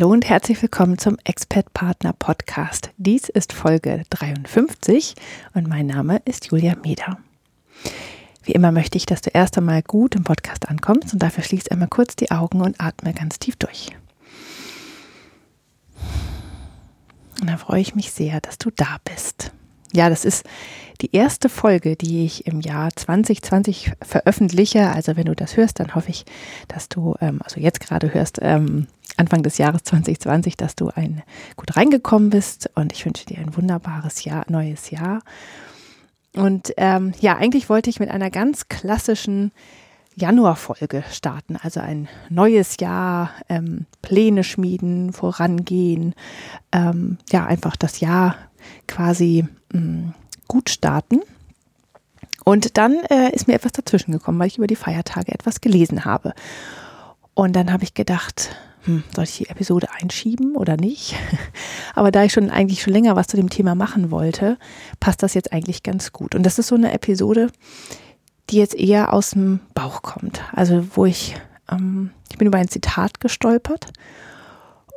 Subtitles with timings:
[0.00, 2.88] Hallo und herzlich willkommen zum Expert Partner Podcast.
[2.96, 5.14] Dies ist Folge 53
[5.52, 7.18] und mein Name ist Julia Meder.
[8.42, 11.68] Wie immer möchte ich, dass du erst einmal gut im Podcast ankommst und dafür schließ
[11.68, 13.90] einmal kurz die Augen und atme ganz tief durch.
[17.42, 19.52] Und dann freue ich mich sehr, dass du da bist.
[19.92, 20.46] Ja, das ist
[21.02, 24.88] die erste Folge, die ich im Jahr 2020 veröffentliche.
[24.88, 26.24] Also wenn du das hörst, dann hoffe ich,
[26.68, 31.22] dass du, ähm, also jetzt gerade hörst, ähm, Anfang des Jahres 2020, dass du ein,
[31.56, 35.20] gut reingekommen bist und ich wünsche dir ein wunderbares Jahr, neues Jahr.
[36.34, 39.52] Und ähm, ja, eigentlich wollte ich mit einer ganz klassischen
[40.14, 46.14] Januarfolge starten, also ein neues Jahr, ähm, Pläne schmieden, vorangehen,
[46.72, 48.36] ähm, ja, einfach das Jahr
[48.86, 50.14] quasi mh, mm,
[50.46, 51.20] gut starten.
[52.44, 56.04] Und dann äh, ist mir etwas dazwischen gekommen, weil ich über die Feiertage etwas gelesen
[56.04, 56.34] habe.
[57.34, 61.14] Und dann habe ich gedacht, hm, soll ich die Episode einschieben oder nicht?
[61.94, 64.58] Aber da ich schon eigentlich schon länger was zu dem Thema machen wollte,
[65.00, 66.34] passt das jetzt eigentlich ganz gut.
[66.34, 67.50] Und das ist so eine Episode,
[68.48, 70.42] die jetzt eher aus dem Bauch kommt.
[70.52, 71.36] Also wo ich,
[71.70, 73.92] ähm, ich bin über ein Zitat gestolpert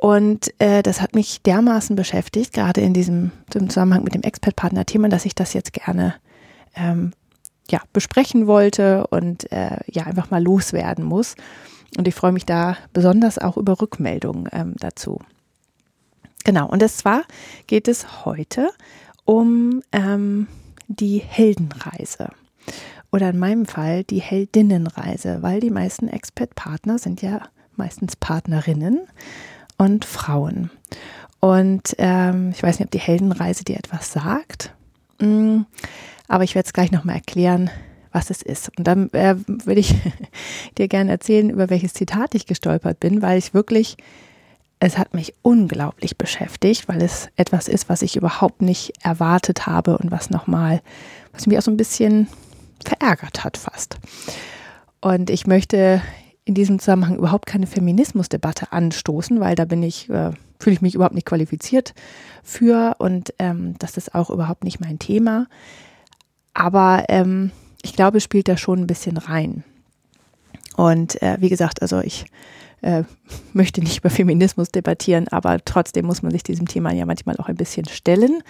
[0.00, 5.24] und äh, das hat mich dermaßen beschäftigt, gerade in diesem Zusammenhang mit dem Expert-Partner-Thema, dass
[5.24, 6.14] ich das jetzt gerne
[6.74, 7.12] ähm,
[7.70, 11.36] ja, besprechen wollte und äh, ja einfach mal loswerden muss.
[11.96, 15.20] Und ich freue mich da besonders auch über Rückmeldungen ähm, dazu.
[16.44, 17.22] Genau, und zwar
[17.66, 18.68] geht es heute
[19.24, 20.46] um ähm,
[20.88, 22.28] die Heldenreise.
[23.10, 27.42] Oder in meinem Fall die Heldinnenreise, weil die meisten Expert-Partner sind ja
[27.76, 29.00] meistens Partnerinnen
[29.78, 30.70] und Frauen.
[31.40, 34.74] Und ähm, ich weiß nicht, ob die Heldenreise dir etwas sagt,
[35.20, 35.60] mm,
[36.26, 37.70] aber ich werde es gleich nochmal erklären,
[38.14, 38.70] was es ist.
[38.78, 39.94] Und dann äh, würde ich
[40.78, 43.96] dir gerne erzählen, über welches Zitat ich gestolpert bin, weil ich wirklich,
[44.78, 49.98] es hat mich unglaublich beschäftigt, weil es etwas ist, was ich überhaupt nicht erwartet habe
[49.98, 50.80] und was nochmal,
[51.32, 52.28] was mich auch so ein bisschen
[52.84, 53.98] verärgert hat fast.
[55.00, 56.00] Und ich möchte
[56.44, 60.94] in diesem Zusammenhang überhaupt keine Feminismusdebatte anstoßen, weil da bin ich, äh, fühle ich mich
[60.94, 61.94] überhaupt nicht qualifiziert
[62.42, 65.46] für und ähm, das ist auch überhaupt nicht mein Thema.
[66.52, 67.50] Aber ähm,
[67.84, 69.62] ich glaube, spielt da schon ein bisschen rein.
[70.76, 72.24] Und äh, wie gesagt, also ich
[72.80, 73.04] äh,
[73.52, 77.48] möchte nicht über Feminismus debattieren, aber trotzdem muss man sich diesem Thema ja manchmal auch
[77.48, 78.42] ein bisschen stellen,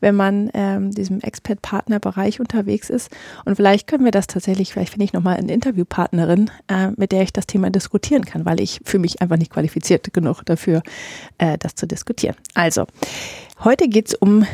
[0.00, 3.10] wenn man ähm, diesem Expert-Partner-Bereich unterwegs ist.
[3.44, 7.22] Und vielleicht können wir das tatsächlich, vielleicht finde ich nochmal eine Interviewpartnerin, äh, mit der
[7.22, 10.82] ich das Thema diskutieren kann, weil ich fühle mich einfach nicht qualifiziert genug dafür,
[11.36, 12.36] äh, das zu diskutieren.
[12.54, 12.86] Also,
[13.62, 14.46] heute geht es um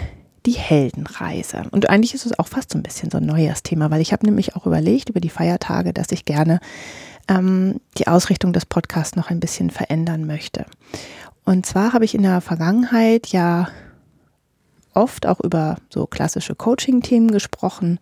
[0.47, 1.63] die Heldenreise.
[1.71, 4.13] Und eigentlich ist es auch fast so ein bisschen so ein neues Thema, weil ich
[4.13, 6.61] habe nämlich auch überlegt über die Feiertage, dass ich gerne
[7.29, 10.67] ähm, die Ausrichtung des Podcasts noch ein bisschen verändern möchte.
[11.45, 13.69] Und zwar habe ich in der Vergangenheit ja
[14.93, 17.99] oft auch über so klassische Coaching-Themen gesprochen,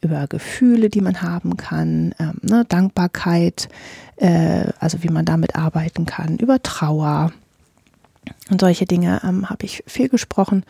[0.00, 3.68] über Gefühle, die man haben kann, ähm, ne, Dankbarkeit,
[4.16, 7.32] äh, also wie man damit arbeiten kann, über Trauer
[8.50, 10.64] und solche Dinge ähm, habe ich viel gesprochen.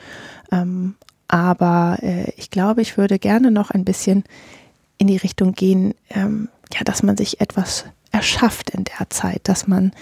[0.50, 0.94] Ähm,
[1.28, 4.24] aber äh, ich glaube, ich würde gerne noch ein bisschen
[4.98, 9.66] in die Richtung gehen, ähm, ja, dass man sich etwas erschafft in der Zeit, dass
[9.66, 9.92] man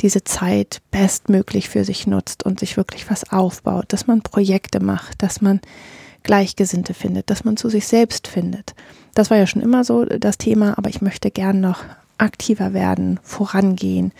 [0.00, 5.22] diese Zeit bestmöglich für sich nutzt und sich wirklich was aufbaut, dass man Projekte macht,
[5.22, 5.60] dass man
[6.24, 8.74] Gleichgesinnte findet, dass man zu sich selbst findet.
[9.14, 11.84] Das war ja schon immer so das Thema, aber ich möchte gern noch
[12.18, 14.12] aktiver werden, vorangehen,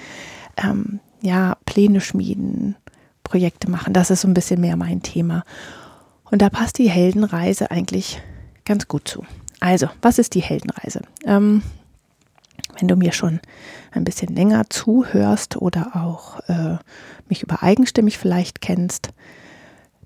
[0.56, 2.76] ähm, ja, Pläne schmieden,
[3.24, 3.94] Projekte machen.
[3.94, 5.44] Das ist so ein bisschen mehr mein Thema.
[6.34, 8.20] Und da passt die Heldenreise eigentlich
[8.64, 9.24] ganz gut zu.
[9.60, 11.02] Also, was ist die Heldenreise?
[11.24, 11.62] Ähm,
[12.76, 13.38] wenn du mir schon
[13.92, 16.78] ein bisschen länger zuhörst oder auch äh,
[17.28, 19.10] mich über eigenstimmig vielleicht kennst,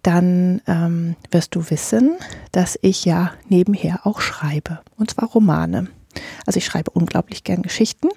[0.03, 2.17] dann ähm, wirst du wissen,
[2.53, 4.81] dass ich ja nebenher auch schreibe.
[4.99, 5.87] Und zwar Romane.
[6.45, 8.09] Also ich schreibe unglaublich gern Geschichten.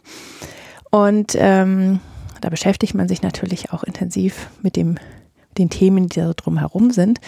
[0.89, 2.01] Und ähm,
[2.41, 4.97] da beschäftigt man sich natürlich auch intensiv mit dem
[5.57, 7.19] den Themen, die da drumherum sind.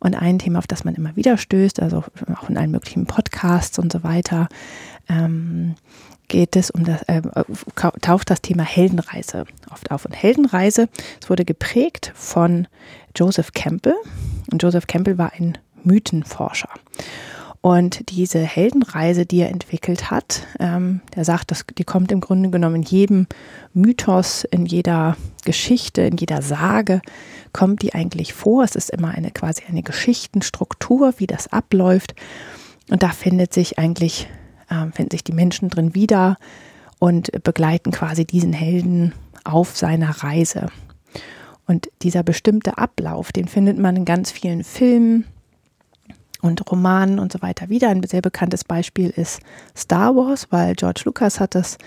[0.00, 3.78] Und ein Thema, auf das man immer wieder stößt, also auch in allen möglichen Podcasts
[3.78, 4.48] und so weiter,
[5.08, 5.74] ähm,
[6.28, 7.22] geht es um das, äh,
[8.00, 10.04] taucht das Thema Heldenreise oft auf.
[10.04, 10.88] Und Heldenreise,
[11.20, 12.66] es wurde geprägt von
[13.14, 13.96] Joseph Campbell.
[14.50, 16.70] Und Joseph Campbell war ein Mythenforscher.
[17.62, 22.50] Und diese Heldenreise, die er entwickelt hat, ähm, der sagt, dass, die kommt im Grunde
[22.50, 23.26] genommen in jedem
[23.72, 27.00] Mythos, in jeder Geschichte, in jeder Sage,
[27.52, 28.64] kommt die eigentlich vor.
[28.64, 32.16] Es ist immer eine quasi eine Geschichtenstruktur, wie das abläuft.
[32.90, 34.28] Und da findet sich eigentlich,
[34.68, 36.38] äh, finden sich die Menschen drin wieder
[36.98, 39.12] und begleiten quasi diesen Helden
[39.44, 40.66] auf seiner Reise.
[41.68, 45.26] Und dieser bestimmte Ablauf, den findet man in ganz vielen Filmen,
[46.42, 47.88] und Romanen und so weiter wieder.
[47.88, 49.40] Ein sehr bekanntes Beispiel ist
[49.76, 51.78] Star Wars, weil George Lucas hat das,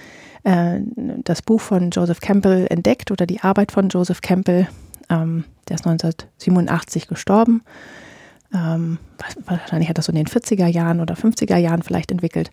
[0.44, 0.80] äh,
[1.24, 4.68] das Buch von Joseph Campbell entdeckt oder die Arbeit von Joseph Campbell.
[5.10, 7.64] Ähm, der ist 1987 gestorben.
[8.54, 8.98] Ähm,
[9.46, 12.50] wahrscheinlich hat das so in den 40er Jahren oder 50er Jahren vielleicht entwickelt.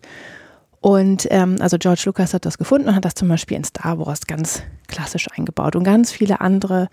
[0.81, 3.97] Und ähm, also George Lucas hat das gefunden und hat das zum Beispiel in Star
[3.99, 5.77] Wars ganz klassisch eingebaut.
[5.77, 6.89] Und ganz viele andere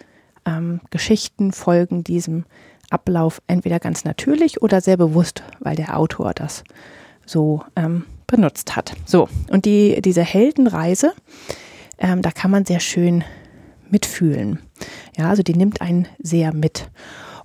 [0.46, 2.44] ähm, Geschichten folgen diesem
[2.90, 6.64] Ablauf entweder ganz natürlich oder sehr bewusst, weil der Autor das
[7.24, 8.94] so ähm, benutzt hat.
[9.06, 11.12] So, und die, diese Heldenreise,
[11.98, 13.24] ähm, da kann man sehr schön
[13.88, 14.58] mitfühlen.
[15.16, 16.90] Ja, also die nimmt einen sehr mit.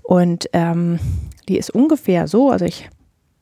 [0.04, 1.00] Und ähm,
[1.48, 2.90] die ist ungefähr so, also ich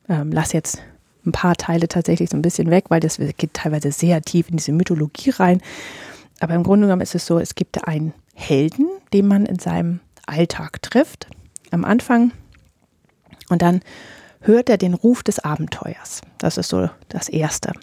[0.09, 0.81] ähm, lasse jetzt
[1.25, 4.57] ein paar Teile tatsächlich so ein bisschen weg, weil das geht teilweise sehr tief in
[4.57, 5.61] diese Mythologie rein.
[6.39, 9.99] Aber im Grunde genommen ist es so, es gibt einen Helden, den man in seinem
[10.25, 11.27] Alltag trifft
[11.71, 12.31] am Anfang.
[13.49, 13.81] Und dann
[14.41, 16.21] hört er den Ruf des Abenteuers.
[16.37, 17.73] Das ist so das Erste.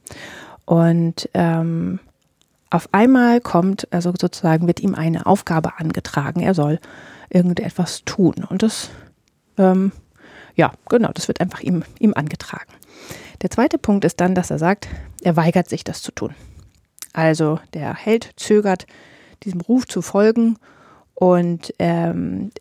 [0.65, 2.01] Und ähm,
[2.71, 6.41] auf einmal kommt, also sozusagen wird ihm eine Aufgabe angetragen.
[6.41, 6.79] Er soll
[7.29, 8.47] irgendetwas tun.
[8.49, 8.91] Und das,
[9.59, 9.93] ähm,
[10.55, 12.73] ja, genau, das wird einfach ihm, ihm angetragen.
[13.43, 14.89] Der zweite Punkt ist dann, dass er sagt,
[15.23, 16.35] er weigert sich, das zu tun.
[17.13, 18.87] Also der Held zögert,
[19.43, 20.57] diesem Ruf zu folgen
[21.15, 22.53] und ähm,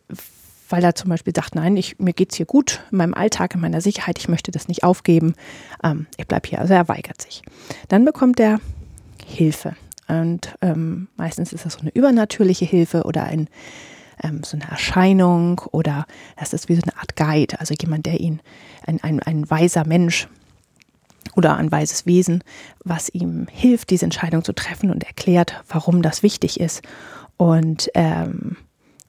[0.70, 3.56] weil er zum Beispiel sagt, nein, ich, mir geht es hier gut in meinem Alltag,
[3.56, 5.34] in meiner Sicherheit, ich möchte das nicht aufgeben,
[5.84, 6.60] ähm, ich bleibe hier.
[6.60, 7.42] Also er weigert sich.
[7.88, 8.60] Dann bekommt er
[9.26, 9.76] Hilfe.
[10.08, 13.48] Und ähm, meistens ist das so eine übernatürliche Hilfe oder ein,
[14.24, 16.06] ähm, so eine Erscheinung oder
[16.38, 18.42] das ist wie so eine Art Guide, also jemand, der ihn,
[18.86, 20.28] ein, ein, ein weiser Mensch
[21.36, 22.44] oder ein weises Wesen,
[22.84, 26.82] was ihm hilft, diese Entscheidung zu treffen und erklärt, warum das wichtig ist.
[27.38, 28.58] Und ähm,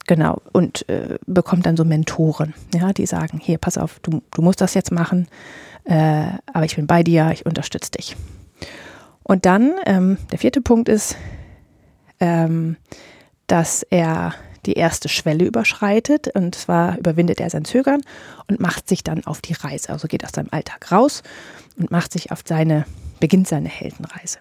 [0.07, 4.43] Genau, und äh, bekommt dann so Mentoren, ja, die sagen, hier, pass auf, du, du
[4.43, 5.29] musst das jetzt machen,
[5.85, 8.17] äh, aber ich bin bei dir, ich unterstütze dich.
[9.23, 11.17] Und dann, ähm, der vierte Punkt ist,
[12.19, 12.77] ähm,
[13.47, 14.35] dass er
[14.67, 18.03] die erste Schwelle überschreitet und zwar überwindet er sein Zögern
[18.49, 21.23] und macht sich dann auf die Reise, also geht aus seinem Alltag raus
[21.79, 22.85] und macht sich auf seine,
[23.21, 24.39] beginnt seine Heldenreise.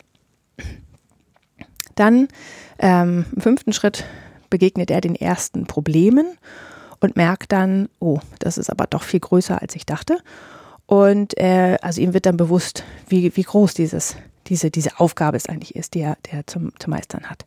[1.95, 2.27] Dann
[2.79, 4.06] ähm, im fünften Schritt
[4.50, 6.28] begegnet er den ersten Problemen
[7.00, 10.18] und merkt dann, oh, das ist aber doch viel größer, als ich dachte.
[10.86, 14.16] Und äh, also ihm wird dann bewusst, wie, wie groß dieses,
[14.48, 17.46] diese, diese Aufgabe es eigentlich ist, die er, die er zum, zu meistern hat.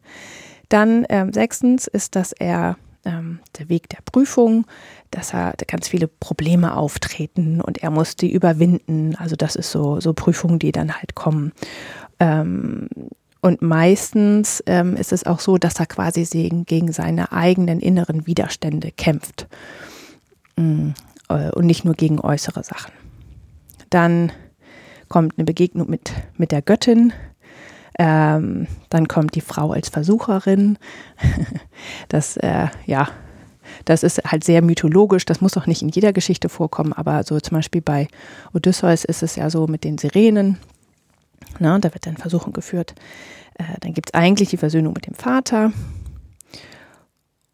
[0.69, 4.65] Dann ähm, sechstens ist, dass er ähm, der Weg der Prüfung,
[5.11, 9.17] dass er ganz viele Probleme auftreten und er muss die überwinden.
[9.17, 11.53] Also das ist so, so Prüfungen, die dann halt kommen.
[12.21, 12.89] Ähm,
[13.43, 16.25] und meistens ähm, ist es auch so, dass er quasi
[16.65, 19.49] gegen seine eigenen inneren Widerstände kämpft.
[20.57, 20.91] Mm,
[21.29, 22.93] äh, und nicht nur gegen äußere Sachen.
[23.91, 24.31] Dann
[25.09, 27.13] kommt eine Begegnung mit, mit der Göttin.
[27.99, 30.79] Ähm, dann kommt die Frau als Versucherin.
[32.09, 33.09] das, äh, ja,
[33.85, 35.25] das ist halt sehr mythologisch.
[35.25, 38.07] Das muss auch nicht in jeder Geschichte vorkommen, aber so zum Beispiel bei
[38.55, 40.59] Odysseus ist es ja so mit den Sirenen,
[41.59, 42.95] na, da wird dann Versuchung geführt.
[43.55, 45.73] Äh, dann gibt es eigentlich die Versöhnung mit dem Vater.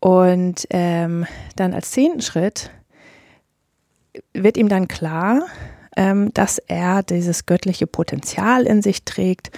[0.00, 1.26] Und ähm,
[1.56, 2.70] dann als zehnten Schritt
[4.32, 5.42] wird ihm dann klar,
[5.96, 9.50] ähm, dass er dieses göttliche Potenzial in sich trägt.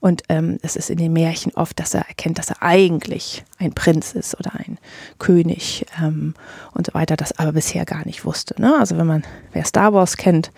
[0.00, 3.72] Und ähm, es ist in den Märchen oft, dass er erkennt, dass er eigentlich ein
[3.72, 4.78] Prinz ist oder ein
[5.18, 6.34] König ähm,
[6.72, 8.60] und so weiter, das aber bisher gar nicht wusste.
[8.60, 8.76] Ne?
[8.78, 10.52] Also wenn man, wer Star Wars kennt,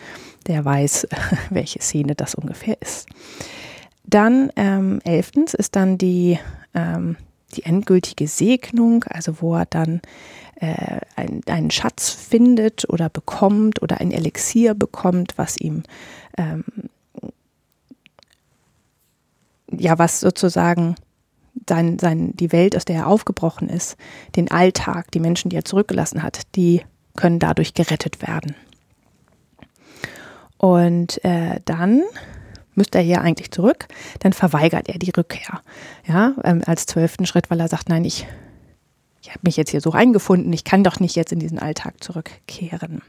[0.50, 1.06] der weiß,
[1.50, 3.08] welche Szene das ungefähr ist.
[4.04, 6.38] Dann ähm, elftens ist dann die,
[6.74, 7.16] ähm,
[7.54, 10.00] die endgültige Segnung, also wo er dann
[10.56, 15.84] äh, ein, einen Schatz findet oder bekommt oder ein Elixier bekommt, was ihm
[16.36, 16.64] ähm,
[19.70, 20.96] ja was sozusagen
[21.68, 23.96] sein, sein, die Welt, aus der er aufgebrochen ist,
[24.34, 26.82] den Alltag, die Menschen, die er zurückgelassen hat, die
[27.16, 28.54] können dadurch gerettet werden.
[30.60, 32.02] Und äh, dann
[32.74, 33.88] müsste er hier eigentlich zurück,
[34.18, 35.62] dann verweigert er die Rückkehr.
[36.06, 38.26] Ja, ähm, als zwölften Schritt, weil er sagt, nein, ich,
[39.22, 42.04] ich habe mich jetzt hier so reingefunden, ich kann doch nicht jetzt in diesen Alltag
[42.04, 43.00] zurückkehren.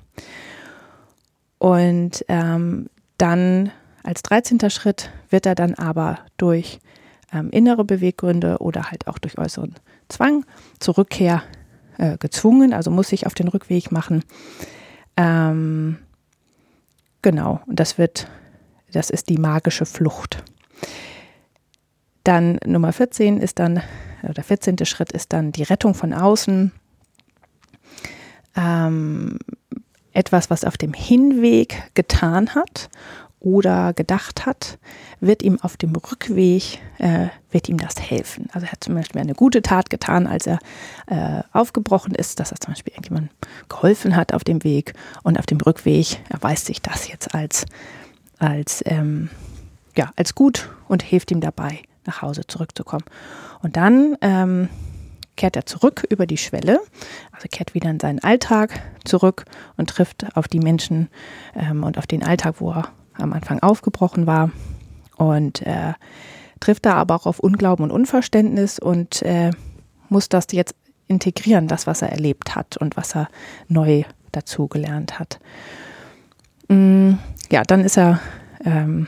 [1.57, 4.69] Und ähm, dann als 13.
[4.69, 6.79] Schritt wird er dann aber durch
[7.33, 9.75] ähm, innere Beweggründe oder halt auch durch äußeren
[10.07, 10.45] Zwang
[10.79, 11.43] zur Rückkehr
[11.97, 14.23] äh, gezwungen, also muss sich auf den Rückweg machen.
[15.17, 15.97] Ähm,
[17.21, 18.27] genau, und das wird,
[18.91, 20.43] das ist die magische Flucht.
[22.23, 23.81] Dann Nummer 14 ist dann,
[24.23, 24.85] oder 14.
[24.85, 26.71] Schritt ist dann die Rettung von außen.
[28.55, 29.39] Ähm,
[30.13, 32.89] etwas, was auf dem Hinweg getan hat
[33.41, 34.77] oder gedacht hat,
[35.19, 38.47] wird ihm auf dem Rückweg, äh, wird ihm das helfen.
[38.53, 40.59] Also er hat zum Beispiel eine gute Tat getan, als er
[41.07, 43.31] äh, aufgebrochen ist, dass er zum Beispiel irgendjemand
[43.67, 44.93] geholfen hat auf dem Weg
[45.23, 47.65] und auf dem Rückweg erweist sich das jetzt als,
[48.37, 49.29] als, ähm,
[49.97, 53.05] ja, als gut und hilft ihm dabei, nach Hause zurückzukommen.
[53.63, 54.69] Und dann ähm,
[55.35, 56.79] kehrt er zurück über die Schwelle,
[57.31, 59.45] also kehrt wieder in seinen Alltag zurück
[59.77, 61.09] und trifft auf die Menschen
[61.55, 64.51] ähm, und auf den Alltag, wo er am Anfang aufgebrochen war
[65.17, 65.93] und äh,
[66.59, 69.51] trifft da aber auch auf Unglauben und Unverständnis und äh,
[70.09, 70.75] muss das jetzt
[71.07, 73.27] integrieren, das, was er erlebt hat und was er
[73.67, 75.39] neu dazu gelernt hat.
[76.69, 77.13] Mm,
[77.51, 78.19] ja, dann ist er,
[78.63, 79.07] ähm,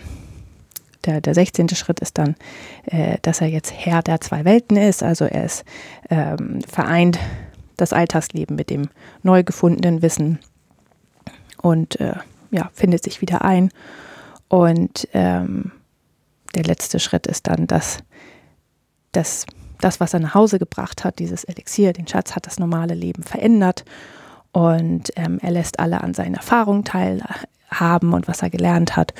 [1.06, 1.70] der, der 16.
[1.70, 2.36] Schritt ist dann,
[2.86, 5.02] äh, dass er jetzt Herr der zwei Welten ist.
[5.02, 5.64] Also er ist
[6.10, 7.20] ähm, vereint
[7.78, 8.90] das Alltagsleben mit dem
[9.24, 10.40] neu gefundenen Wissen
[11.62, 12.16] und äh,
[12.54, 13.70] ja, findet sich wieder ein.
[14.48, 15.72] Und ähm,
[16.56, 18.00] der letzte Schritt ist dann, dass,
[19.12, 19.46] dass
[19.82, 23.24] das, was er nach Hause gebracht hat, dieses Elixier, den Schatz, hat das normale Leben
[23.24, 23.84] verändert.
[24.52, 29.14] Und ähm, er lässt alle an seinen Erfahrungen teilhaben und was er gelernt hat.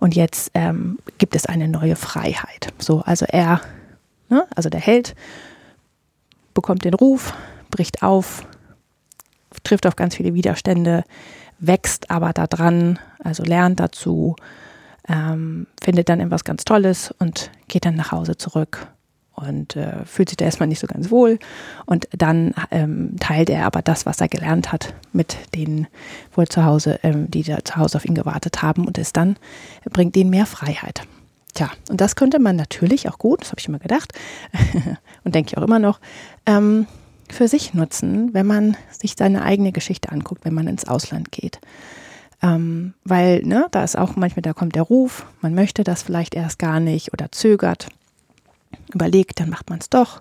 [0.00, 2.72] Und jetzt ähm, gibt es eine neue Freiheit.
[2.78, 3.60] So, also er,
[4.30, 5.14] ne, also der Held,
[6.54, 7.34] bekommt den Ruf,
[7.70, 8.46] bricht auf,
[9.62, 11.04] trifft auf ganz viele Widerstände,
[11.58, 14.36] wächst aber daran, also lernt dazu,
[15.08, 18.88] ähm, findet dann etwas ganz Tolles und geht dann nach Hause zurück
[19.34, 21.38] und äh, fühlt sich da erstmal nicht so ganz wohl.
[21.86, 25.86] Und dann ähm, teilt er aber das, was er gelernt hat, mit denen
[26.34, 29.36] wohl zu Hause, ähm, die da zu Hause auf ihn gewartet haben und es dann
[29.90, 31.02] bringt ihnen mehr Freiheit.
[31.54, 34.12] Tja, und das könnte man natürlich auch gut, das habe ich immer gedacht
[35.24, 36.00] und denke ich auch immer noch,
[36.46, 36.86] ähm,
[37.32, 41.60] für sich nutzen, wenn man sich seine eigene Geschichte anguckt, wenn man ins Ausland geht.
[42.42, 46.34] Ähm, weil, ne, da ist auch manchmal, da kommt der Ruf, man möchte das vielleicht
[46.34, 47.88] erst gar nicht oder zögert,
[48.94, 50.20] überlegt, dann macht man es doch.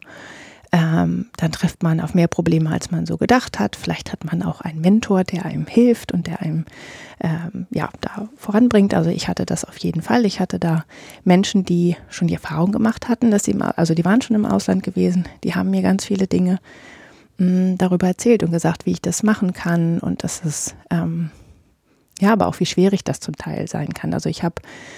[0.73, 3.77] Ähm, dann trifft man auf mehr Probleme, als man so gedacht hat.
[3.77, 6.65] Vielleicht hat man auch einen Mentor, der einem hilft und der einem
[7.21, 8.93] ähm, ja, da voranbringt.
[8.93, 10.25] Also ich hatte das auf jeden Fall.
[10.25, 10.83] Ich hatte da
[11.23, 14.83] Menschen, die schon die Erfahrung gemacht hatten, dass sie, also die waren schon im Ausland
[14.83, 16.59] gewesen, die haben mir ganz viele Dinge
[17.37, 21.31] mh, darüber erzählt und gesagt, wie ich das machen kann und dass es ähm,
[22.19, 24.13] ja, aber auch wie schwierig das zum Teil sein kann.
[24.13, 24.55] Also ich habe,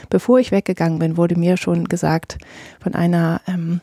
[0.09, 2.37] bevor ich weggegangen bin, wurde mir schon gesagt
[2.79, 3.81] von einer ähm,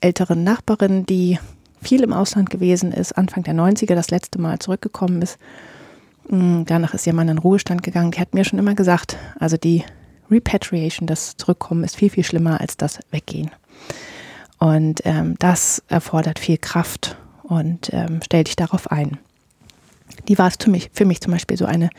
[0.00, 1.38] älteren Nachbarin, die
[1.80, 5.38] viel im Ausland gewesen ist, Anfang der 90er das letzte Mal zurückgekommen ist.
[6.28, 8.10] Mm, danach ist ihr Mann in Ruhestand gegangen.
[8.10, 9.84] Die hat mir schon immer gesagt, also die
[10.28, 13.50] Repatriation, das Zurückkommen, ist viel, viel schlimmer als das Weggehen.
[14.58, 17.16] Und ähm, das erfordert viel Kraft
[17.48, 19.18] und ähm, stell dich darauf ein
[20.28, 21.90] die war es für mich, für mich zum Beispiel so eine,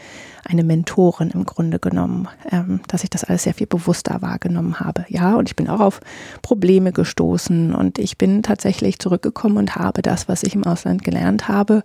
[0.45, 5.05] eine Mentorin im Grunde genommen, ähm, dass ich das alles sehr viel bewusster wahrgenommen habe.
[5.09, 6.01] Ja, und ich bin auch auf
[6.41, 11.47] Probleme gestoßen und ich bin tatsächlich zurückgekommen und habe das, was ich im Ausland gelernt
[11.47, 11.83] habe,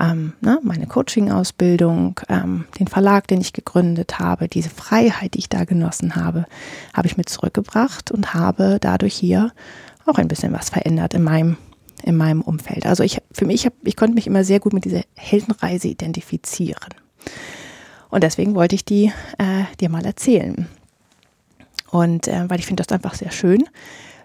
[0.00, 5.48] ähm, ne, meine Coaching-Ausbildung, ähm, den Verlag, den ich gegründet habe, diese Freiheit, die ich
[5.48, 6.46] da genossen habe,
[6.92, 9.52] habe ich mit zurückgebracht und habe dadurch hier
[10.06, 11.56] auch ein bisschen was verändert in meinem
[12.04, 12.86] in meinem Umfeld.
[12.86, 16.94] Also ich für mich, ich konnte mich immer sehr gut mit dieser Heldenreise identifizieren.
[18.10, 20.68] Und deswegen wollte ich die äh, dir mal erzählen.
[21.90, 23.64] Und äh, weil ich finde das einfach sehr schön.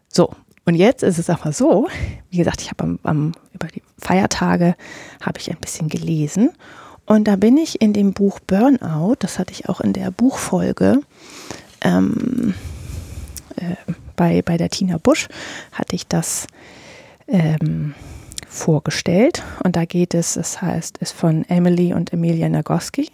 [0.08, 1.88] So, und jetzt ist es aber so,
[2.30, 4.76] wie gesagt, ich habe am, am, über die Feiertage
[5.22, 6.52] habe ich ein bisschen gelesen
[7.06, 11.02] und da bin ich in dem Buch Burnout, das hatte ich auch in der Buchfolge
[11.82, 12.54] ähm,
[13.56, 13.76] äh,
[14.16, 15.28] bei, bei der Tina Busch,
[15.72, 16.46] hatte ich das
[17.30, 17.94] ähm,
[18.48, 19.44] vorgestellt.
[19.64, 23.10] Und da geht es, das heißt, ist von Emily und Emilia Nagoski.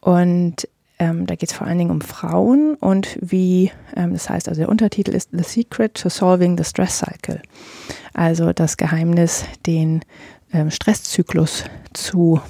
[0.00, 0.68] Und
[0.98, 4.60] ähm, da geht es vor allen Dingen um Frauen und wie, ähm, das heißt, also
[4.60, 7.40] der Untertitel ist The Secret to Solving the Stress Cycle.
[8.14, 10.02] Also das Geheimnis, den
[10.52, 12.40] ähm, Stresszyklus zu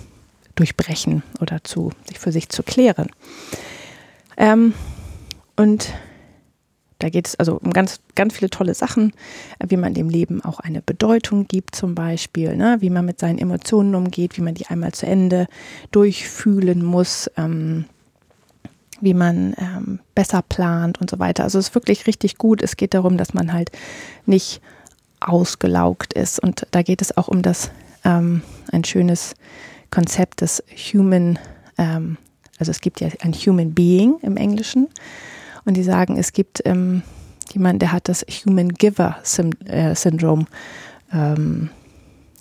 [0.54, 3.10] durchbrechen oder zu, sich für sich zu klären.
[4.38, 4.72] Ähm,
[5.56, 5.92] und
[6.98, 9.12] da geht es also um ganz, ganz viele tolle Sachen,
[9.64, 12.78] wie man dem Leben auch eine Bedeutung gibt, zum Beispiel, ne?
[12.80, 15.46] wie man mit seinen Emotionen umgeht, wie man die einmal zu Ende
[15.92, 17.84] durchfühlen muss, ähm,
[19.00, 21.44] wie man ähm, besser plant und so weiter.
[21.44, 22.62] Also es ist wirklich richtig gut.
[22.62, 23.70] Es geht darum, dass man halt
[24.26, 24.60] nicht
[25.20, 26.40] ausgelaugt ist.
[26.40, 27.70] Und da geht es auch um das
[28.04, 29.34] ähm, ein schönes
[29.90, 30.62] Konzept des
[30.92, 31.38] Human,
[31.78, 32.16] ähm,
[32.58, 34.88] also es gibt ja ein Human Being im Englischen.
[35.68, 37.02] Und die sagen, es gibt ähm,
[37.52, 39.18] jemanden, der hat das Human Giver
[39.66, 40.46] äh, Syndrome
[41.12, 41.68] ähm,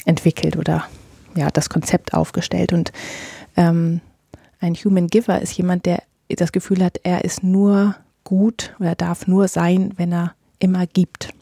[0.06, 0.86] entwickelt oder
[1.36, 2.72] ja, das Konzept aufgestellt.
[2.72, 2.94] Und
[3.58, 4.00] ähm,
[4.62, 9.28] ein Human Giver ist jemand, der das Gefühl hat, er ist nur gut oder darf
[9.28, 11.34] nur sein, wenn er immer gibt.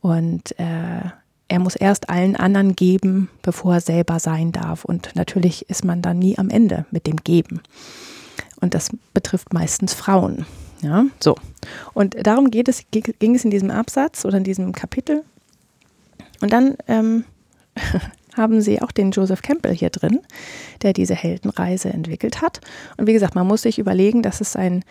[0.00, 1.02] Und äh,
[1.46, 4.84] er muss erst allen anderen geben, bevor er selber sein darf.
[4.84, 7.60] Und natürlich ist man dann nie am Ende mit dem Geben.
[8.60, 10.46] Und das betrifft meistens Frauen.
[10.82, 11.34] Ja, so.
[11.92, 15.24] Und darum geht es, ging es in diesem Absatz oder in diesem Kapitel.
[16.40, 17.24] Und dann ähm,
[18.36, 20.20] haben sie auch den Joseph Campbell hier drin,
[20.82, 22.60] der diese Heldenreise entwickelt hat.
[22.96, 24.84] Und wie gesagt, man muss sich überlegen, das ist ein,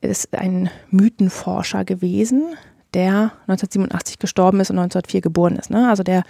[0.00, 2.56] ist ein Mythenforscher gewesen,
[2.94, 5.70] der 1987 gestorben ist und 1904 geboren ist.
[5.70, 5.88] Ne?
[5.88, 6.24] Also der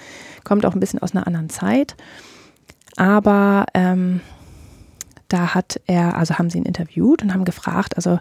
[0.44, 1.96] kommt auch ein bisschen aus einer anderen Zeit.
[2.96, 4.20] Aber ähm,
[5.28, 8.18] da hat er, also haben sie ihn interviewt und haben gefragt, also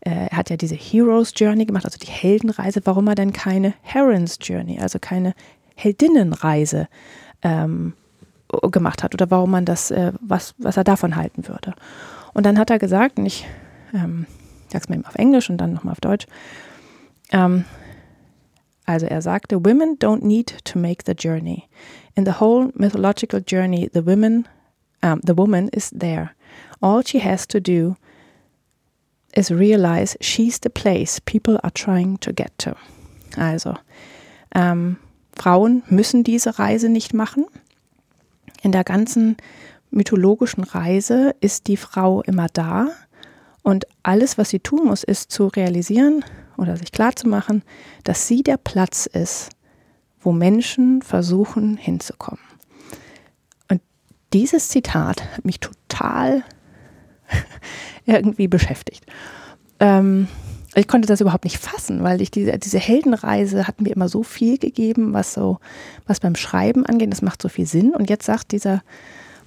[0.00, 4.38] er hat ja diese Heroes Journey gemacht, also die Heldenreise, warum er denn keine Heron's
[4.40, 5.34] Journey, also keine
[5.74, 6.88] Heldinnenreise
[7.42, 7.94] ähm,
[8.70, 11.74] gemacht hat oder warum man das, äh, was, was er davon halten würde.
[12.32, 13.46] Und dann hat er gesagt, und ich
[13.92, 14.26] ähm,
[14.68, 16.26] sage es mal eben auf Englisch und dann nochmal auf Deutsch,
[17.32, 17.64] ähm,
[18.86, 21.64] also er sagte, Women don't need to make the journey.
[22.16, 24.48] In the whole mythological journey, the women,
[25.02, 26.30] um, the woman is there.
[26.80, 27.96] All she has to do
[29.34, 32.74] is realize she's the place people are trying to get to.
[33.36, 33.74] Also,
[34.54, 34.96] ähm,
[35.34, 37.46] Frauen müssen diese Reise nicht machen.
[38.62, 39.36] In der ganzen
[39.90, 42.88] mythologischen Reise ist die Frau immer da
[43.62, 46.24] und alles, was sie tun muss, ist zu realisieren
[46.56, 47.62] oder sich klarzumachen,
[48.04, 49.50] dass sie der Platz ist,
[50.20, 52.42] wo Menschen versuchen hinzukommen.
[53.70, 53.80] Und
[54.32, 56.44] dieses Zitat hat mich total
[58.06, 59.04] irgendwie beschäftigt.
[59.78, 60.28] Ähm,
[60.74, 64.22] ich konnte das überhaupt nicht fassen, weil ich diese, diese Heldenreise hat mir immer so
[64.22, 65.58] viel gegeben, was so,
[66.06, 67.94] was beim Schreiben angeht, das macht so viel Sinn.
[67.94, 68.82] Und jetzt sagt dieser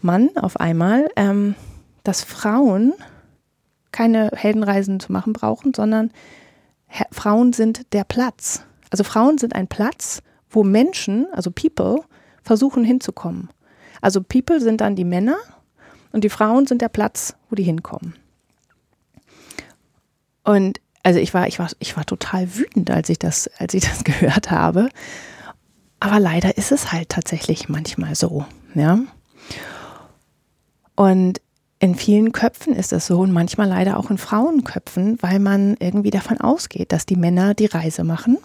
[0.01, 1.55] Mann auf einmal, ähm,
[2.03, 2.93] dass Frauen
[3.91, 6.11] keine Heldenreisen zu machen brauchen, sondern
[7.11, 8.65] Frauen sind der Platz.
[8.89, 12.01] Also Frauen sind ein Platz, wo Menschen, also People,
[12.43, 13.49] versuchen hinzukommen.
[14.01, 15.37] Also People sind dann die Männer
[16.13, 18.15] und die Frauen sind der Platz, wo die hinkommen.
[20.43, 23.83] Und also ich war, ich war, ich war total wütend, als ich das, als ich
[23.83, 24.89] das gehört habe.
[25.99, 28.45] Aber leider ist es halt tatsächlich manchmal so,
[28.75, 28.99] ja.
[30.95, 31.41] Und
[31.79, 36.11] in vielen Köpfen ist das so und manchmal leider auch in Frauenköpfen, weil man irgendwie
[36.11, 38.37] davon ausgeht, dass die Männer die Reise machen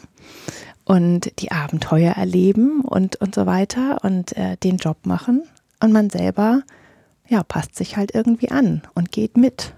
[0.85, 5.43] und die Abenteuer erleben und, und so weiter und äh, den Job machen
[5.81, 6.63] und man selber
[7.29, 9.75] ja, passt sich halt irgendwie an und geht mit.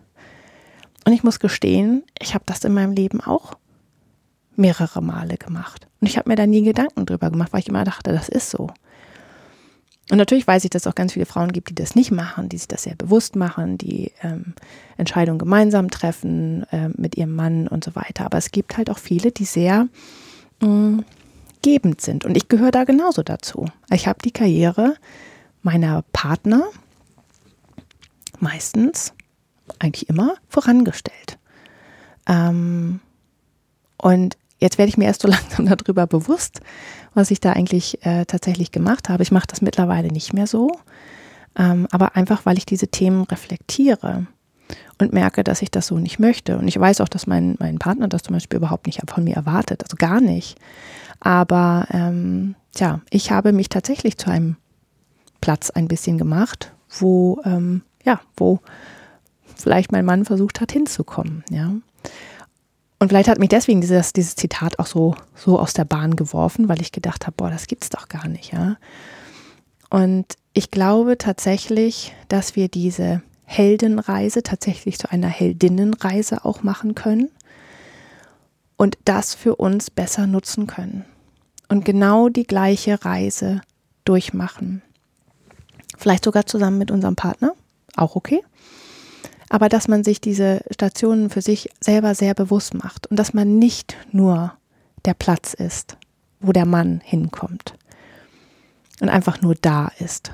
[1.04, 3.54] Und ich muss gestehen, ich habe das in meinem Leben auch
[4.56, 5.86] mehrere Male gemacht.
[6.00, 8.50] Und ich habe mir da nie Gedanken drüber gemacht, weil ich immer dachte, das ist
[8.50, 8.70] so.
[10.10, 12.48] Und natürlich weiß ich, dass es auch ganz viele Frauen gibt, die das nicht machen,
[12.48, 14.54] die sich das sehr bewusst machen, die ähm,
[14.96, 18.26] Entscheidungen gemeinsam treffen äh, mit ihrem Mann und so weiter.
[18.26, 19.86] Aber es gibt halt auch viele, die sehr
[20.60, 21.04] mh, mm,
[21.62, 22.24] gebend sind.
[22.24, 23.66] Und ich gehöre da genauso dazu.
[23.92, 24.94] Ich habe die Karriere
[25.62, 26.64] meiner Partner
[28.42, 29.12] meistens,
[29.79, 31.38] eigentlich immer, vorangestellt.
[32.26, 33.00] Ähm,
[33.96, 36.61] und jetzt werde ich mir erst so langsam darüber bewusst,
[37.14, 39.22] was ich da eigentlich äh, tatsächlich gemacht habe.
[39.22, 40.79] Ich mache das mittlerweile nicht mehr so,
[41.57, 44.26] ähm, aber einfach, weil ich diese Themen reflektiere
[44.98, 46.59] und merke, dass ich das so nicht möchte.
[46.59, 49.35] Und ich weiß auch, dass mein, mein Partner das zum Beispiel überhaupt nicht von mir
[49.35, 50.59] erwartet, also gar nicht.
[51.18, 54.57] Aber ähm, tja, ich habe mich tatsächlich zu einem
[55.40, 58.60] Platz ein bisschen gemacht, wo ähm, ja, wo
[59.56, 61.72] vielleicht mein Mann versucht hat hinzukommen, ja.
[62.98, 66.68] Und vielleicht hat mich deswegen dieses, dieses Zitat auch so, so aus der Bahn geworfen,
[66.68, 68.76] weil ich gedacht habe, boah, das gibt's doch gar nicht, ja.
[69.88, 77.30] Und ich glaube tatsächlich, dass wir diese Heldenreise tatsächlich zu einer Heldinnenreise auch machen können
[78.76, 81.04] und das für uns besser nutzen können
[81.68, 83.62] und genau die gleiche Reise
[84.04, 84.82] durchmachen.
[85.98, 87.54] Vielleicht sogar zusammen mit unserem Partner
[88.00, 88.42] auch okay.
[89.48, 93.58] aber dass man sich diese Stationen für sich selber sehr bewusst macht und dass man
[93.58, 94.54] nicht nur
[95.04, 95.96] der Platz ist,
[96.40, 97.74] wo der Mann hinkommt
[99.00, 100.32] und einfach nur da ist,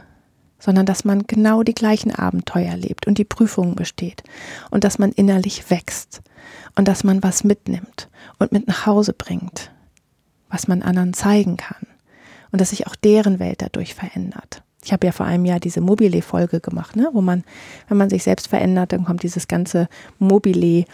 [0.59, 4.23] sondern dass man genau die gleichen Abenteuer lebt und die Prüfungen besteht
[4.71, 6.23] und dass man innerlich wächst
[6.75, 9.71] und dass man was mitnimmt und mit nach Hause bringt,
[10.49, 11.87] was man anderen zeigen kann
[12.53, 14.63] und dass sich auch deren Welt dadurch verändert.
[14.87, 17.43] Ich habe ja vor einem Jahr diese Mobile-Folge gemacht, ne, wo man,
[17.89, 19.89] wenn man sich selbst verändert, dann kommt dieses ganze
[20.21, 20.85] Mobile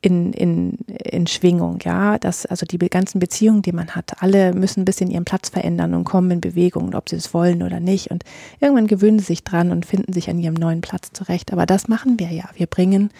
[0.00, 2.18] in, in, in Schwingung, ja.
[2.18, 5.92] Das, also die ganzen Beziehungen, die man hat, alle müssen ein bisschen ihren Platz verändern
[5.92, 8.10] und kommen in Bewegung, ob sie es wollen oder nicht.
[8.10, 8.24] Und
[8.58, 11.52] irgendwann gewöhnen sie sich dran und finden sich an ihrem neuen Platz zurecht.
[11.52, 12.48] Aber das machen wir ja.
[12.54, 13.10] Wir bringen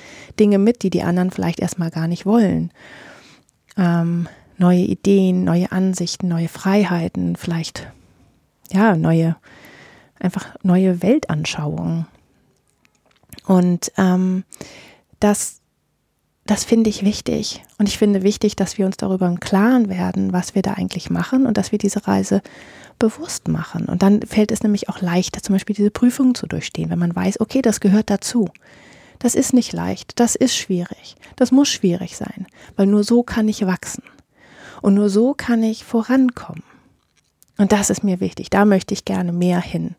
[0.40, 2.70] Dinge mit, die die anderen vielleicht erstmal gar nicht wollen.
[3.76, 7.86] Ähm, neue Ideen, neue Ansichten, neue Freiheiten, vielleicht
[8.70, 9.36] ja, neue
[10.24, 12.06] einfach neue Weltanschauungen.
[13.46, 14.44] Und ähm,
[15.20, 15.60] das,
[16.46, 17.62] das finde ich wichtig.
[17.78, 21.10] Und ich finde wichtig, dass wir uns darüber im Klaren werden, was wir da eigentlich
[21.10, 22.42] machen und dass wir diese Reise
[22.98, 23.86] bewusst machen.
[23.86, 27.14] Und dann fällt es nämlich auch leichter, zum Beispiel diese Prüfungen zu durchstehen, wenn man
[27.14, 28.48] weiß, okay, das gehört dazu.
[29.18, 33.48] Das ist nicht leicht, das ist schwierig, das muss schwierig sein, weil nur so kann
[33.48, 34.02] ich wachsen.
[34.82, 36.62] Und nur so kann ich vorankommen.
[37.58, 38.50] Und das ist mir wichtig.
[38.50, 39.94] Da möchte ich gerne mehr hin,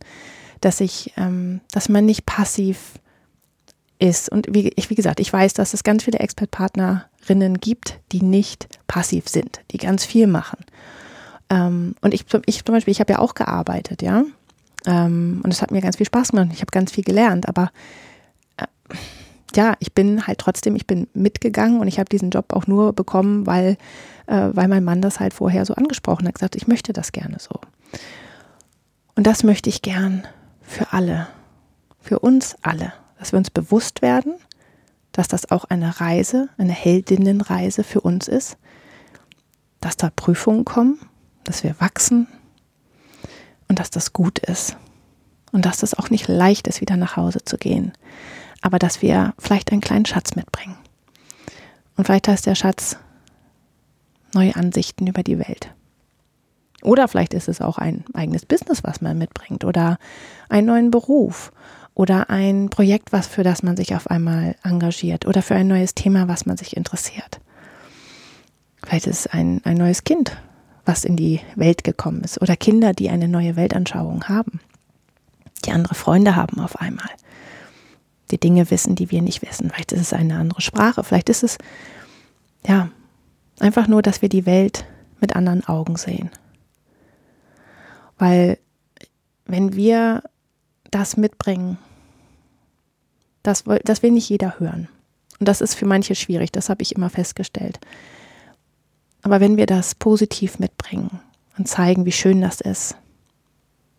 [0.62, 3.00] dass ich, ähm, dass man nicht passiv
[4.00, 4.30] ist.
[4.30, 8.68] Und wie, ich, wie gesagt, ich weiß, dass es ganz viele Expertpartnerinnen gibt, die nicht
[8.88, 10.60] passiv sind, die ganz viel machen.
[11.50, 14.24] Ähm, und ich, ich zum Beispiel, ich habe ja auch gearbeitet, ja.
[14.86, 16.50] Ähm, und es hat mir ganz viel Spaß gemacht.
[16.52, 17.72] Ich habe ganz viel gelernt, aber
[18.58, 18.66] äh,
[19.56, 22.94] ja, ich bin halt trotzdem, ich bin mitgegangen und ich habe diesen Job auch nur
[22.94, 23.78] bekommen, weil
[24.28, 27.38] äh, weil mein Mann das halt vorher so angesprochen hat, gesagt, ich möchte das gerne
[27.40, 27.60] so.
[29.16, 30.28] Und das möchte ich gern
[30.62, 31.28] für alle,
[32.02, 34.36] für uns alle, dass wir uns bewusst werden,
[35.12, 38.58] dass das auch eine Reise, eine Heldinnenreise für uns ist,
[39.80, 41.00] dass da Prüfungen kommen,
[41.44, 42.28] dass wir wachsen
[43.68, 44.76] und dass das gut ist
[45.52, 47.94] und dass das auch nicht leicht ist, wieder nach Hause zu gehen,
[48.66, 50.76] aber dass wir vielleicht einen kleinen Schatz mitbringen.
[51.98, 52.98] Und vielleicht heißt der Schatz
[54.34, 55.72] neue Ansichten über die Welt.
[56.82, 60.00] Oder vielleicht ist es auch ein eigenes Business, was man mitbringt oder
[60.50, 61.52] einen neuen Beruf
[61.94, 65.94] oder ein Projekt, was für das man sich auf einmal engagiert oder für ein neues
[65.94, 67.40] Thema, was man sich interessiert.
[68.84, 70.36] Vielleicht ist es ein, ein neues Kind,
[70.86, 74.60] was in die Welt gekommen ist oder Kinder, die eine neue Weltanschauung haben,
[75.66, 77.10] die andere Freunde haben auf einmal,
[78.32, 79.70] die Dinge wissen, die wir nicht wissen.
[79.70, 81.58] Vielleicht ist es eine andere Sprache, vielleicht ist es
[82.68, 82.90] ja
[83.60, 84.86] Einfach nur, dass wir die Welt
[85.22, 86.30] mit anderen Augen sehen.
[88.18, 88.58] Weil
[89.46, 90.24] wenn wir
[90.92, 91.78] das mitbringen,
[93.44, 94.90] das, das will nicht jeder hören.
[95.40, 97.80] Und das ist für manche schwierig, das habe ich immer festgestellt.
[99.22, 101.20] Aber wenn wir das positiv mitbringen
[101.58, 102.96] und zeigen, wie schön das ist,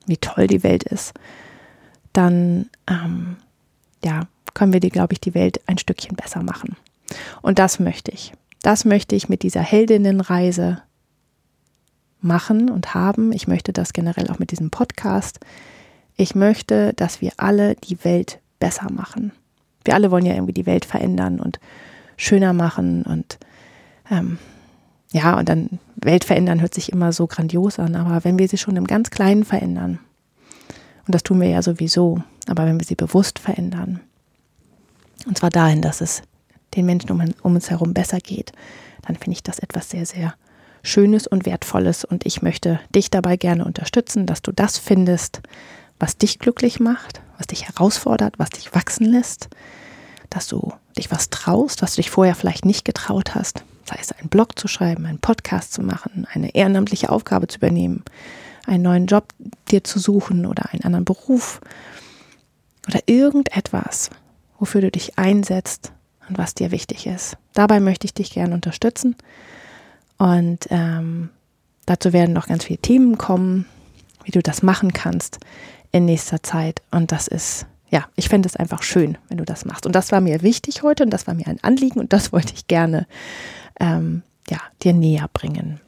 [0.07, 1.15] wie toll die Welt ist,
[2.13, 3.37] dann ähm,
[4.05, 6.77] ja, können wir die, glaube ich, die Welt ein Stückchen besser machen.
[7.43, 8.33] Und das möchte ich.
[8.63, 10.83] Das möchte ich mit dieser Heldinnenreise
[12.21, 13.33] machen und haben.
[13.33, 15.41] Ich möchte das generell auch mit diesem Podcast.
[16.17, 19.33] Ich möchte, dass wir alle die Welt besser machen.
[19.85, 21.61] Wir alle wollen ja irgendwie die Welt verändern und
[22.17, 23.39] schöner machen und
[24.11, 24.39] ähm,
[25.13, 28.59] ja, und dann Welt verändern hört sich immer so grandios an, aber wenn wir sie
[28.59, 29.99] schon im ganz Kleinen verändern,
[31.07, 34.01] und das tun wir ja sowieso, aber wenn wir sie bewusst verändern,
[35.27, 36.23] und zwar dahin, dass es
[36.75, 38.53] den Menschen um, um uns herum besser geht,
[39.07, 40.35] dann finde ich das etwas sehr, sehr
[40.83, 42.05] Schönes und Wertvolles.
[42.05, 45.41] Und ich möchte dich dabei gerne unterstützen, dass du das findest,
[45.99, 49.49] was dich glücklich macht, was dich herausfordert, was dich wachsen lässt,
[50.31, 53.65] dass du dich was traust, was du dich vorher vielleicht nicht getraut hast.
[53.85, 58.05] Sei es einen Blog zu schreiben, einen Podcast zu machen, eine ehrenamtliche Aufgabe zu übernehmen,
[58.67, 59.33] einen neuen Job
[59.71, 61.61] dir zu suchen oder einen anderen Beruf
[62.89, 64.11] oder irgendetwas,
[64.59, 65.93] wofür du dich einsetzt,
[66.29, 67.37] und was dir wichtig ist.
[67.53, 69.17] Dabei möchte ich dich gerne unterstützen.
[70.19, 71.31] Und ähm,
[71.85, 73.67] dazu werden noch ganz viele Themen kommen,
[74.25, 75.39] wie du das machen kannst
[75.93, 76.83] in nächster Zeit.
[76.91, 79.87] Und das ist, ja, ich fände es einfach schön, wenn du das machst.
[79.87, 82.55] Und das war mir wichtig heute und das war mir ein Anliegen und das wollte
[82.55, 83.07] ich gerne
[83.79, 85.81] ähm, ja, dir näher bringen.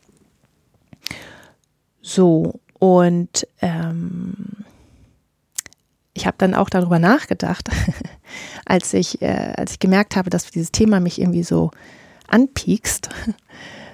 [2.01, 4.65] So, und ähm,
[6.15, 7.69] ich habe dann auch darüber nachgedacht,
[8.65, 11.71] als ich, äh, als ich gemerkt habe, dass dieses Thema mich irgendwie so
[12.27, 13.09] anpiekst,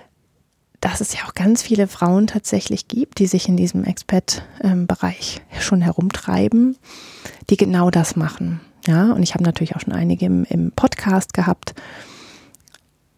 [0.80, 5.80] dass es ja auch ganz viele Frauen tatsächlich gibt, die sich in diesem Expat-Bereich schon
[5.80, 6.76] herumtreiben,
[7.48, 8.60] die genau das machen.
[8.86, 11.74] Ja, und ich habe natürlich auch schon einige im, im Podcast gehabt.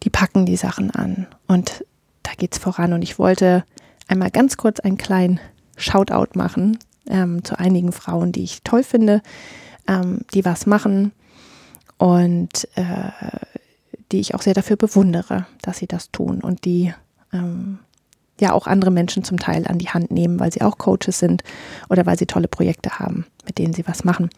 [0.03, 1.83] Die packen die Sachen an und
[2.23, 2.93] da geht es voran.
[2.93, 3.65] Und ich wollte
[4.07, 5.41] einmal ganz kurz einen kleinen
[5.77, 9.21] Shoutout machen ähm, zu einigen Frauen, die ich toll finde,
[9.87, 11.11] ähm, die was machen
[11.97, 13.11] und äh,
[14.11, 16.93] die ich auch sehr dafür bewundere, dass sie das tun und die
[17.33, 17.79] ähm,
[18.39, 21.43] ja auch andere Menschen zum Teil an die Hand nehmen, weil sie auch Coaches sind
[21.89, 24.29] oder weil sie tolle Projekte haben, mit denen sie was machen.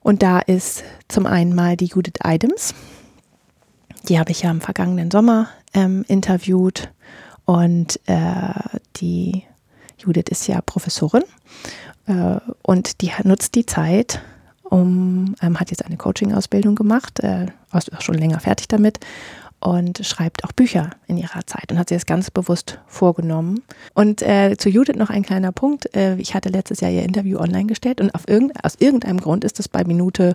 [0.00, 2.74] Und da ist zum einen mal die Judith Idams.
[4.08, 6.90] Die habe ich ja im vergangenen Sommer ähm, interviewt.
[7.44, 9.44] Und äh, die
[10.00, 11.24] Judith ist ja Professorin
[12.06, 14.20] äh, und die nutzt die Zeit,
[14.62, 17.46] um, ähm, hat jetzt eine Coaching-Ausbildung gemacht, äh,
[18.00, 19.00] schon länger fertig damit
[19.60, 23.62] und schreibt auch Bücher in ihrer Zeit und hat sich das ganz bewusst vorgenommen.
[23.94, 25.94] Und äh, zu Judith noch ein kleiner Punkt.
[25.94, 29.60] Äh, ich hatte letztes Jahr ihr Interview online gestellt und irgend, aus irgendeinem Grund ist
[29.60, 30.32] es bei Minute,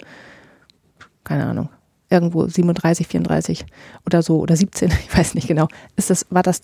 [1.23, 1.69] keine Ahnung,
[2.09, 3.65] irgendwo 37, 34
[4.05, 6.61] oder so oder 17, ich weiß nicht genau, ist das, war das,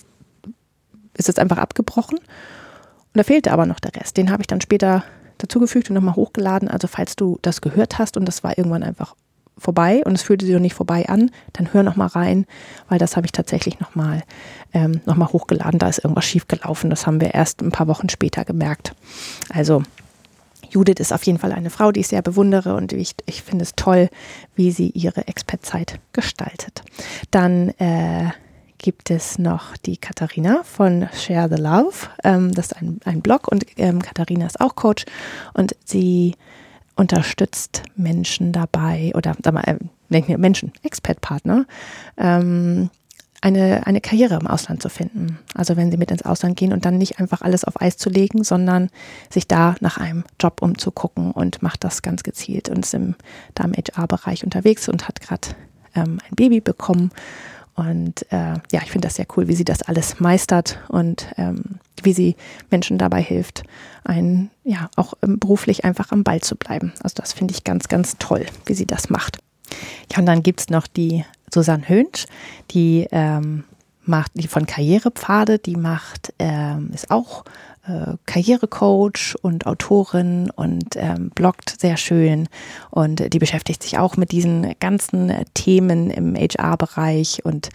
[1.17, 2.19] ist das einfach abgebrochen.
[3.13, 4.17] Und da fehlte aber noch der Rest.
[4.17, 5.03] Den habe ich dann später
[5.37, 6.67] dazugefügt und nochmal hochgeladen.
[6.67, 9.15] Also falls du das gehört hast und das war irgendwann einfach
[9.57, 12.45] vorbei und es fühlte sich noch nicht vorbei an, dann hör noch mal rein,
[12.89, 14.23] weil das habe ich tatsächlich noch mal,
[14.73, 15.77] ähm, noch hochgeladen.
[15.77, 16.89] Da ist irgendwas schiefgelaufen.
[16.89, 18.93] Das haben wir erst ein paar Wochen später gemerkt.
[19.49, 19.83] Also
[20.69, 23.63] Judith ist auf jeden Fall eine Frau, die ich sehr bewundere und ich, ich finde
[23.63, 24.09] es toll,
[24.55, 26.81] wie sie ihre Expertzeit gestaltet.
[27.29, 28.31] Dann äh,
[28.81, 31.93] gibt es noch die Katharina von Share the Love.
[32.23, 35.05] Ähm, das ist ein, ein Blog und ähm, Katharina ist auch Coach
[35.53, 36.35] und sie
[36.95, 41.65] unterstützt Menschen dabei oder äh, Menschen, Expat-Partner,
[42.17, 42.89] ähm,
[43.41, 45.39] eine, eine Karriere im Ausland zu finden.
[45.53, 48.09] Also wenn sie mit ins Ausland gehen und dann nicht einfach alles auf Eis zu
[48.09, 48.89] legen, sondern
[49.29, 53.15] sich da nach einem Job umzugucken und macht das ganz gezielt und ist im,
[53.53, 55.49] da im HR-Bereich unterwegs und hat gerade
[55.95, 57.11] ähm, ein Baby bekommen
[57.75, 61.79] und äh, ja, ich finde das sehr cool, wie sie das alles meistert und ähm,
[62.03, 62.35] wie sie
[62.69, 63.63] Menschen dabei hilft,
[64.03, 66.93] ein, ja, auch ähm, beruflich einfach am Ball zu bleiben.
[67.01, 69.39] Also das finde ich ganz, ganz toll, wie sie das macht.
[70.11, 72.25] Ja, und dann gibt es noch die Susanne Hönsch,
[72.71, 73.63] die ähm,
[74.03, 77.45] macht, die von Karrierepfade, die macht, ähm, ist auch
[77.87, 82.47] äh, Karrierecoach und Autorin und ähm, bloggt sehr schön
[82.89, 87.69] und die beschäftigt sich auch mit diesen ganzen Themen im HR-Bereich und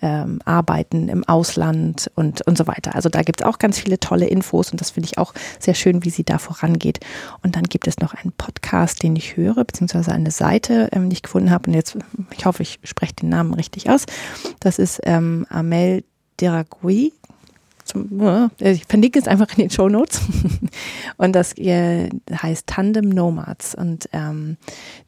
[0.00, 2.94] ähm, Arbeiten im Ausland und, und so weiter.
[2.94, 5.74] Also da gibt es auch ganz viele tolle Infos und das finde ich auch sehr
[5.74, 7.00] schön, wie sie da vorangeht.
[7.42, 11.14] Und dann gibt es noch einen Podcast, den ich höre, beziehungsweise eine Seite, ähm, die
[11.14, 11.98] ich gefunden habe und jetzt,
[12.36, 14.06] ich hoffe, ich spreche den Namen richtig aus.
[14.60, 16.04] Das ist ähm, Amel
[16.40, 17.12] Deragui,
[17.90, 20.20] zum, ich verlinke es einfach in den Show Notes.
[21.16, 23.74] und das heißt Tandem Nomads.
[23.74, 24.56] Und ähm,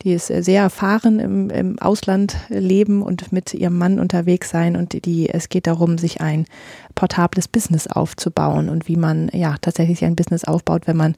[0.02, 4.76] die ist sehr erfahren im, im Ausland leben und mit ihrem Mann unterwegs sein.
[4.76, 6.46] Und die, es geht darum, sich ein
[6.94, 11.16] portables Business aufzubauen und wie man ja tatsächlich ein Business aufbaut, wenn man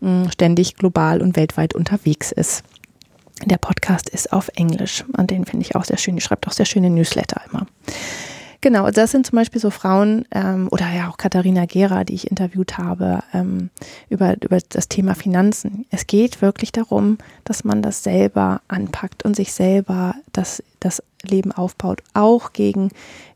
[0.00, 2.64] mh, ständig global und weltweit unterwegs ist.
[3.44, 6.14] Der Podcast ist auf Englisch und den finde ich auch sehr schön.
[6.14, 7.66] Die schreibt auch sehr schöne Newsletter immer.
[8.62, 12.30] Genau, das sind zum Beispiel so Frauen ähm, oder ja auch Katharina Gera, die ich
[12.30, 13.70] interviewt habe ähm,
[14.08, 15.84] über, über das Thema Finanzen.
[15.90, 21.50] Es geht wirklich darum, dass man das selber anpackt und sich selber das, das Leben
[21.50, 22.90] aufbaut, auch gegen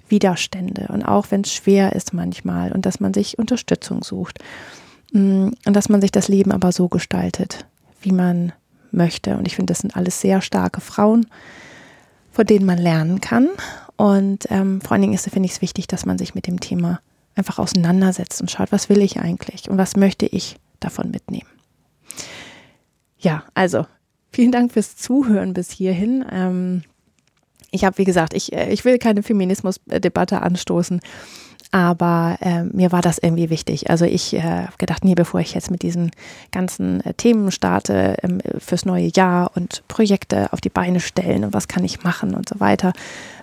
[0.08, 4.38] Widerstände und auch wenn es schwer ist manchmal und dass man sich Unterstützung sucht
[5.10, 7.66] mm, und dass man sich das Leben aber so gestaltet,
[8.00, 8.52] wie man
[8.92, 9.36] möchte.
[9.36, 11.26] Und ich finde, das sind alles sehr starke Frauen,
[12.30, 13.48] von denen man lernen kann
[13.96, 16.60] und ähm, vor allen Dingen ist, finde ich es wichtig, dass man sich mit dem
[16.60, 17.00] Thema
[17.34, 21.48] einfach auseinandersetzt und schaut, was will ich eigentlich und was möchte ich davon mitnehmen.
[23.18, 23.86] Ja, also
[24.32, 26.24] vielen Dank fürs Zuhören bis hierhin.
[26.30, 26.82] Ähm,
[27.70, 31.00] ich habe, wie gesagt, ich, äh, ich will keine Feminismusdebatte anstoßen.
[31.72, 33.90] Aber äh, mir war das irgendwie wichtig.
[33.90, 36.10] Also ich äh, habe gedacht, nee, bevor ich jetzt mit diesen
[36.52, 41.52] ganzen äh, Themen starte ähm, fürs neue Jahr und Projekte auf die Beine stellen und
[41.52, 42.92] was kann ich machen und so weiter.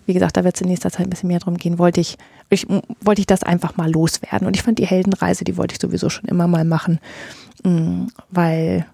[0.05, 1.79] Wie gesagt, da wird es in nächster Zeit ein bisschen mehr drum gehen.
[1.79, 2.17] Wollte ich,
[2.49, 2.67] ich,
[3.01, 4.47] wollte ich das einfach mal loswerden.
[4.47, 6.99] Und ich fand die Heldenreise, die wollte ich sowieso schon immer mal machen,
[7.63, 8.85] mm, weil,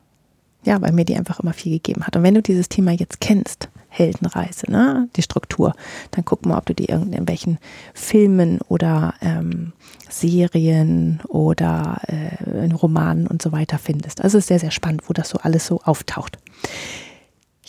[0.64, 2.16] ja, weil mir die einfach immer viel gegeben hat.
[2.16, 5.10] Und wenn du dieses Thema jetzt kennst, Heldenreise, ne?
[5.16, 5.74] die Struktur.
[6.12, 7.58] Dann guck mal, ob du die irgendwelchen
[7.94, 9.74] Filmen oder ähm,
[10.08, 14.24] Serien oder äh, Romanen und so weiter findest.
[14.24, 16.38] Also es ist sehr, sehr spannend, wo das so alles so auftaucht.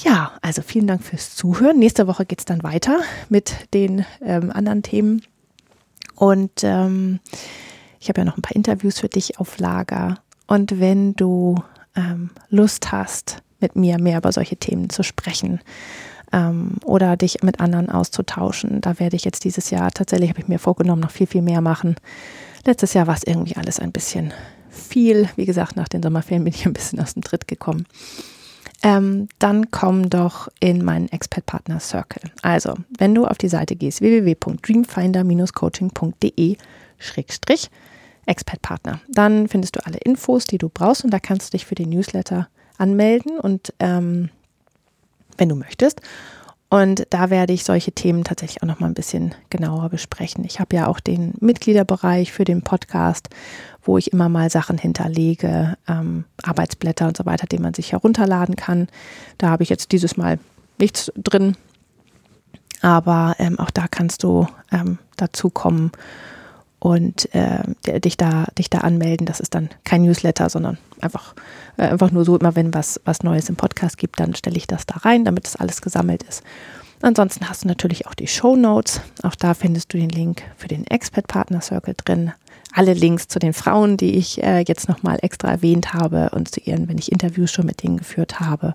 [0.02, 1.78] Ja, also vielen Dank fürs Zuhören.
[1.78, 5.22] Nächste Woche geht es dann weiter mit den ähm, anderen Themen.
[6.14, 7.20] Und ähm,
[7.98, 10.18] ich habe ja noch ein paar Interviews für dich auf Lager.
[10.46, 11.56] Und wenn du
[11.94, 15.60] ähm, Lust hast, mit mir mehr über solche Themen zu sprechen
[16.32, 18.80] ähm, oder dich mit anderen auszutauschen.
[18.80, 21.60] Da werde ich jetzt dieses Jahr tatsächlich, habe ich mir vorgenommen, noch viel, viel mehr
[21.60, 21.96] machen.
[22.64, 24.32] Letztes Jahr war es irgendwie alles ein bisschen
[24.70, 25.28] viel.
[25.36, 27.86] Wie gesagt, nach den Sommerferien bin ich ein bisschen aus dem Tritt gekommen.
[28.83, 32.31] Ähm, dann komm doch in meinen Expert Partner Circle.
[32.43, 36.57] Also, wenn du auf die Seite gehst, www.dreamfinder-coaching.de
[36.99, 37.69] Schrägstrich
[38.27, 41.66] Expert Partner, dann findest du alle Infos, die du brauchst und da kannst du dich
[41.66, 44.31] für den Newsletter anmelden und ähm,
[45.37, 46.01] wenn du möchtest.
[46.70, 50.44] Und da werde ich solche Themen tatsächlich auch noch mal ein bisschen genauer besprechen.
[50.44, 53.28] Ich habe ja auch den Mitgliederbereich für den Podcast,
[53.83, 58.54] wo ich immer mal Sachen hinterlege, ähm, Arbeitsblätter und so weiter, die man sich herunterladen
[58.54, 58.87] kann.
[59.37, 60.38] Da habe ich jetzt dieses Mal
[60.78, 61.56] nichts drin.
[62.83, 65.90] Aber ähm, auch da kannst du ähm, dazu kommen
[66.81, 69.27] und äh, dich, da, dich da anmelden.
[69.27, 71.35] Das ist dann kein Newsletter, sondern einfach,
[71.77, 74.66] äh, einfach nur so, immer wenn was, was Neues im Podcast gibt, dann stelle ich
[74.66, 76.43] das da rein, damit das alles gesammelt ist.
[77.03, 79.01] Ansonsten hast du natürlich auch die Show Notes.
[79.23, 82.33] Auch da findest du den Link für den Expert Partner Circle drin.
[82.73, 86.61] Alle Links zu den Frauen, die ich äh, jetzt nochmal extra erwähnt habe und zu
[86.61, 88.75] ihren, wenn ich Interviews schon mit denen geführt habe.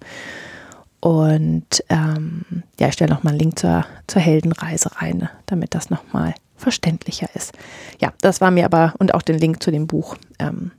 [1.00, 6.34] Und ähm, ja, ich stelle nochmal einen Link zur, zur Heldenreise rein, damit das nochmal
[6.56, 7.54] verständlicher ist.
[8.00, 10.72] Ja, das war mir aber, und auch den Link zu dem Buch ähm,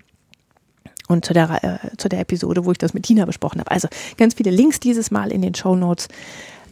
[1.08, 3.70] und zu der, äh, zu der Episode, wo ich das mit Tina besprochen habe.
[3.70, 6.08] Also ganz viele Links dieses Mal in den Show Notes.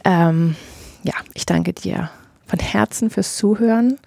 [0.03, 0.55] Ähm,
[1.03, 2.09] ja, ich danke dir
[2.45, 3.97] von Herzen fürs Zuhören.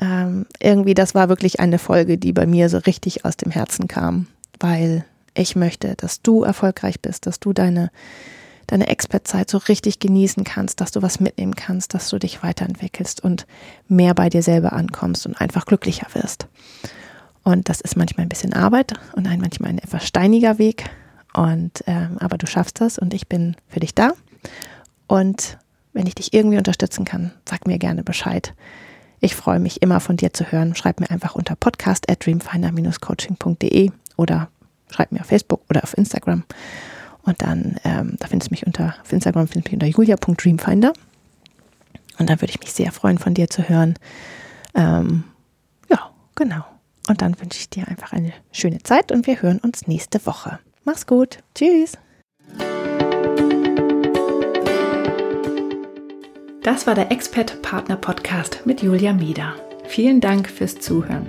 [0.00, 3.86] Ähm, irgendwie, das war wirklich eine Folge, die bei mir so richtig aus dem Herzen
[3.88, 4.26] kam,
[4.58, 7.90] weil ich möchte, dass du erfolgreich bist, dass du deine
[8.70, 13.22] deine Expertzeit so richtig genießen kannst, dass du was mitnehmen kannst, dass du dich weiterentwickelst
[13.22, 13.46] und
[13.88, 16.46] mehr bei dir selber ankommst und einfach glücklicher wirst.
[17.42, 20.84] Und das ist manchmal ein bisschen Arbeit und ein manchmal ein etwas steiniger Weg.
[21.32, 24.12] Und ähm, aber du schaffst das und ich bin für dich da.
[25.06, 25.58] Und
[25.92, 28.54] wenn ich dich irgendwie unterstützen kann, sag mir gerne Bescheid.
[29.20, 30.74] Ich freue mich immer von dir zu hören.
[30.74, 34.48] Schreib mir einfach unter podcast at dreamfinder-coaching.de oder
[34.90, 36.44] schreib mir auf Facebook oder auf Instagram.
[37.30, 40.92] Und dann, ähm, da findest du mich unter, auf Instagram findest du mich unter julia.dreamfinder.
[42.18, 43.94] Und dann würde ich mich sehr freuen, von dir zu hören.
[44.74, 45.22] Ähm,
[45.88, 46.64] ja, genau.
[47.08, 50.58] Und dann wünsche ich dir einfach eine schöne Zeit und wir hören uns nächste Woche.
[50.84, 51.38] Mach's gut.
[51.54, 51.92] Tschüss.
[56.64, 59.54] Das war der Expert Partner Podcast mit Julia Mieder.
[59.86, 61.28] Vielen Dank fürs Zuhören.